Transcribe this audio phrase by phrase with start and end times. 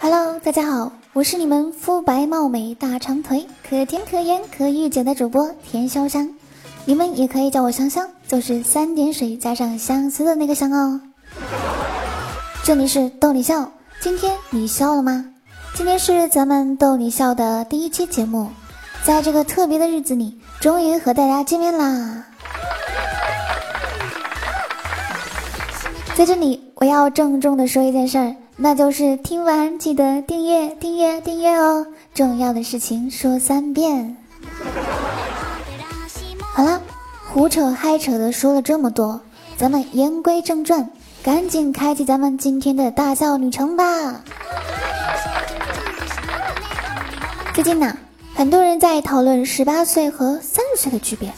[0.00, 6.28] Hello，大家好，我是你们肤白貌美、大长腿、可甜可盐可御姐的主播田潇湘，
[6.84, 11.00] 你们也可以叫我香香，就是三点水加上相思的那个香哦。
[12.62, 13.70] 这里是逗你笑，
[14.00, 15.24] 今天你笑了吗？
[15.74, 18.48] 今天是咱们逗你笑的第一期节目，
[19.04, 22.24] 在这个特别的日子里，终于和大家见面啦。
[26.14, 31.86] 在这里，我要郑重的说一件事儿，那就是听完记得订阅、订阅、订阅哦！
[32.14, 34.16] 重要的事情说三遍。
[36.40, 36.80] 好了，
[37.32, 39.20] 胡扯嗨扯的说了这么多，
[39.56, 40.88] 咱们言归正传，
[41.22, 43.84] 赶紧开启咱们今天的大笑旅程吧。
[47.54, 47.96] 最近呢，
[48.36, 51.32] 很多人在讨论十八岁和三十岁的区别。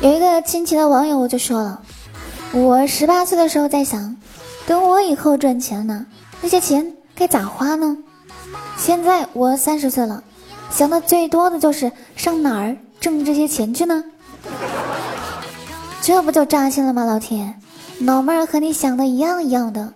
[0.00, 1.82] 有一个亲戚的网友就说了。
[2.52, 4.13] 我十八岁的时候在想，
[4.66, 6.06] 等我以后赚钱呢，
[6.40, 7.96] 那些钱该咋花呢？
[8.76, 10.22] 现在我三十岁了，
[10.70, 14.02] 想的最多的就是上哪儿挣这些钱去呢？
[16.00, 17.04] 这不就扎心了吗？
[17.04, 17.54] 老铁，
[18.00, 19.92] 老妹儿和你想的一样一样的。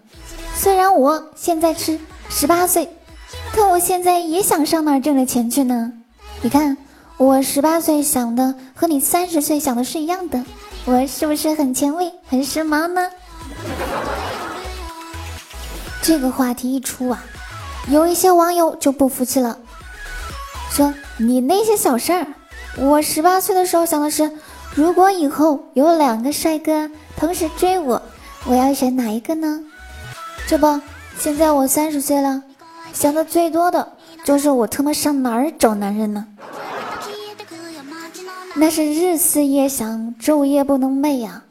[0.55, 2.89] 虽然我现在是十八岁，
[3.53, 5.93] 可我现在也想上哪儿挣着钱去呢？
[6.43, 6.77] 你看，
[7.17, 10.45] 我十八岁想的和你三十岁想的是一样的。
[10.85, 13.11] 我是不是很前卫、很时髦呢？
[16.09, 17.23] 这个话题一出啊，
[17.91, 19.59] 有一些网友就不服气了，
[20.71, 22.27] 说：“你那些小事儿，
[22.79, 24.33] 我十八岁的时候想的是，
[24.75, 28.01] 如果以后有两个帅哥同时追我，
[28.47, 29.61] 我要选哪一个呢？
[30.47, 30.81] 这不，
[31.19, 32.43] 现在我三十岁了，
[32.95, 33.93] 想的最多的
[34.25, 36.25] 就是我他妈上哪儿找男人呢？”
[38.57, 41.43] 那是日思夜想，昼夜不能寐呀！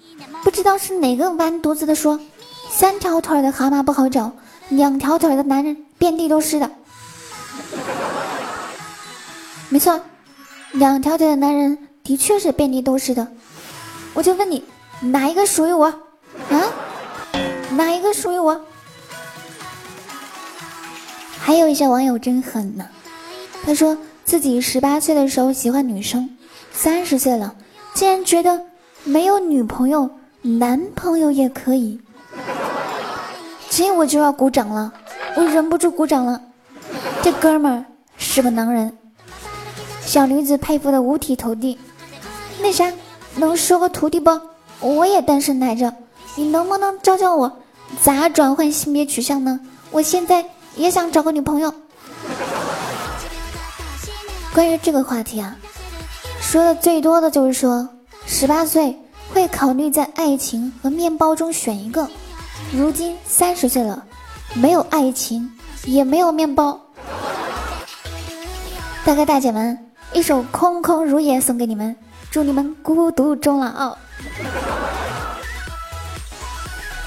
[0.43, 2.19] 不知道是哪个完犊子的说，
[2.79, 4.31] 三条腿的蛤蟆不好找，
[4.69, 6.69] 两条腿的男人遍地都是的。
[9.69, 9.99] 没错，
[10.73, 13.27] 两条腿的男人的确是遍地都是的。
[14.13, 14.63] 我就问你，
[15.01, 15.85] 哪一个属于我？
[15.87, 16.61] 啊？
[17.71, 18.61] 哪一个属于我？
[21.39, 22.85] 还有一些网友真狠呢，
[23.65, 26.29] 他说自己十八岁的时候喜欢女生。
[26.71, 27.55] 三十岁了，
[27.95, 28.61] 竟然觉得
[29.03, 30.11] 没有女朋友，
[30.43, 31.99] 男朋友也可以，
[33.77, 34.91] 这我就要鼓掌了，
[35.35, 36.41] 我忍不住鼓掌了。
[37.21, 37.85] 这哥们儿
[38.17, 38.91] 是个能人，
[40.03, 41.77] 小驴子佩服的五体投地。
[42.59, 42.91] 那啥，
[43.35, 44.31] 能收个徒弟不？
[44.79, 45.93] 我也单身来着，
[46.33, 47.55] 你能不能教教我
[48.01, 49.59] 咋转换性别取向呢？
[49.91, 50.43] 我现在
[50.75, 51.71] 也想找个女朋友。
[54.55, 55.55] 关于这个话题啊。
[56.41, 57.87] 说的最多的就是说，
[58.25, 58.97] 十八岁
[59.31, 62.09] 会考虑在爱情和面包中选一个。
[62.73, 64.03] 如今三十岁了，
[64.53, 65.49] 没有爱情，
[65.85, 66.79] 也没有面包。
[69.05, 69.77] 大哥大姐们，
[70.13, 71.95] 一首《空空如也》送给你们，
[72.29, 73.97] 祝你们孤独终老。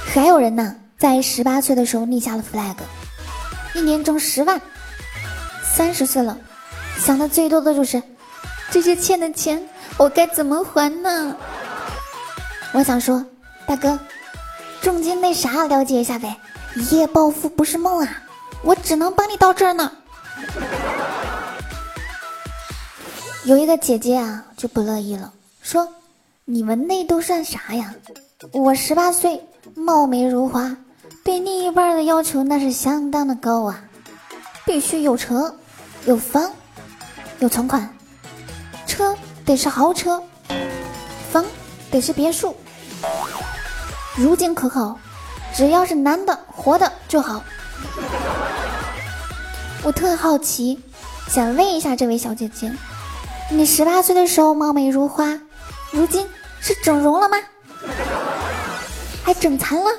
[0.07, 2.75] 还有人呢，在十八岁的时候立下了 flag，
[3.75, 4.61] 一年挣十万。
[5.63, 6.37] 三十岁了，
[6.99, 8.03] 想的最多的就是。
[8.73, 9.61] 这些欠的钱
[9.97, 11.37] 我该怎么还呢？
[12.73, 13.27] 我想说，
[13.67, 13.99] 大哥，
[14.83, 16.37] 重金那啥了解一下呗，
[16.75, 18.23] 一夜暴富不是梦啊！
[18.63, 19.93] 我只能帮你到这儿呢。
[23.45, 25.33] 有一个姐姐啊就不乐意了，
[25.63, 25.89] 说
[26.45, 27.95] ：“你们那都算啥呀？
[28.53, 29.43] 我十八岁，
[29.75, 30.77] 貌美如花，
[31.25, 33.85] 对另一半的要求那是相当的高啊，
[34.65, 35.55] 必须有车，
[36.07, 36.51] 有房，
[37.39, 37.89] 有存款。”
[38.87, 40.23] 车得是豪车，
[41.31, 41.45] 房
[41.91, 42.55] 得是别墅。
[44.17, 44.99] 如今可好？
[45.53, 47.43] 只要是男的活的就好。
[49.83, 50.79] 我特好奇，
[51.29, 52.73] 想问一下这位小姐姐，
[53.51, 55.41] 你十八岁的时候貌美如花，
[55.91, 56.29] 如今
[56.61, 57.37] 是整容了吗？
[59.25, 59.91] 还整残了？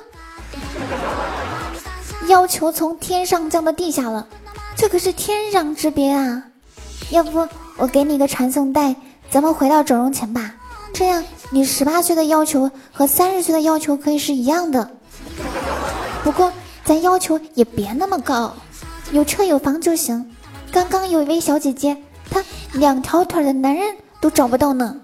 [2.27, 4.25] 要求从天上降到地下了，
[4.75, 6.43] 这可是天壤之别啊！
[7.09, 7.47] 要不？
[7.77, 8.95] 我给你个传送带，
[9.29, 10.53] 咱们回到整容前吧。
[11.01, 14.87] 这样，你十八岁的要求和三十岁的要求可以是一样的。
[16.23, 16.53] 不过，
[16.85, 18.53] 咱要求也别那么高，
[19.11, 20.31] 有车有房就行。
[20.71, 21.97] 刚刚有一位小姐姐，
[22.29, 22.43] 她
[22.73, 24.95] 两条腿的男人都找不到呢。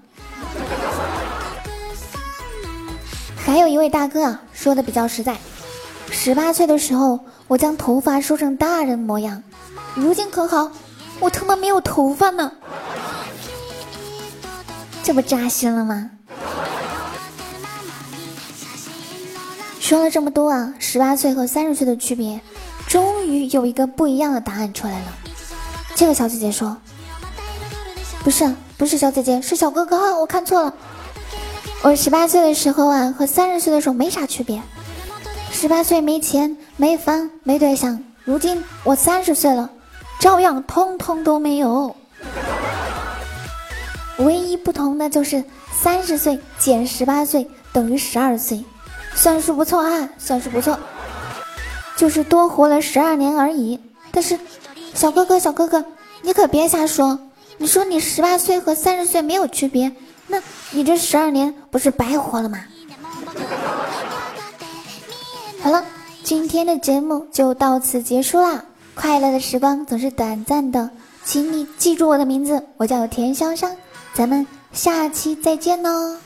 [3.35, 5.35] 还有一位大哥啊，说的比较实在。
[6.11, 9.41] 十八岁的时候，我将头发梳成大人模样，
[9.95, 10.71] 如今可好？
[11.19, 12.51] 我他妈没有头发呢，
[15.07, 16.09] 这不扎心了吗？
[19.79, 22.41] 说了这么多啊，十八岁和三十岁的区别，
[22.89, 25.05] 终于有一个不一样的答案出来了。
[25.95, 26.75] 这个小姐姐说
[28.21, 30.73] ：“不是，不是小姐姐，是小哥哥，我看错了。
[31.83, 34.61] 我十八岁的时候啊，和三十岁的时候没啥区别。
[35.53, 39.69] 十八岁没钱、没房、没对象，如今我三十岁了，
[40.19, 41.95] 照样通通都没有。
[44.17, 48.63] 唯一不同的就是三十岁减十八岁等于十二岁。”
[49.15, 50.77] 算是不错啊，算是不错，
[51.95, 53.79] 就是多活了十二年而已。
[54.11, 54.39] 但是，
[54.93, 55.83] 小哥哥，小哥哥，
[56.21, 57.19] 你可别瞎说。
[57.57, 59.91] 你说你十八岁和三十岁没有区别，
[60.27, 60.39] 那
[60.69, 62.59] 你这十二年不是白活了吗？
[65.63, 65.83] 好了，
[66.23, 68.63] 今天的节目就到此结束啦。
[68.93, 70.87] 快乐的时光总是短暂的，
[71.25, 73.75] 请你记住我的名字，我叫田香香。
[74.17, 76.17] 咱们下期再见哦。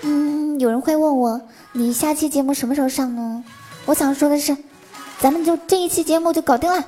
[0.00, 1.38] 嗯，有人会问我，
[1.72, 3.44] 你下期节目什么时候上呢？
[3.84, 4.56] 我想说的是，
[5.20, 6.82] 咱们就这一期节目就搞定了，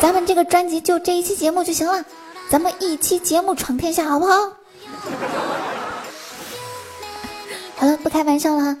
[0.00, 2.02] 咱们这个专辑就这一期节目就行了，
[2.48, 4.32] 咱们一期节目闯天下，好不好？
[7.76, 8.76] 好了，不开玩笑了哈，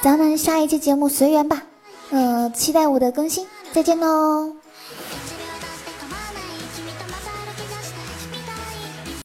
[0.00, 1.64] 咱们下一期节目随缘吧，
[2.08, 4.57] 呃，期待我的更新，再见喽。